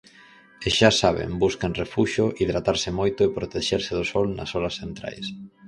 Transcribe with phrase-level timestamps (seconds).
[0.65, 5.25] E xa saben, busquen refuxio, hidratarse moito e protexerse do sol nas horas centrais.